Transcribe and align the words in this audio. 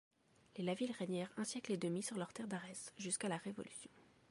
Les 0.57 0.63
Laville 0.63 0.93
régnèrent 0.93 1.31
un 1.37 1.43
siècle 1.43 1.73
et 1.73 1.77
demi 1.77 2.01
sur 2.01 2.17
leurs 2.17 2.33
terres 2.33 2.47
d’Arès 2.47 2.91
jusqu’à 2.97 3.27
la 3.29 3.37
Révolution. 3.37 3.91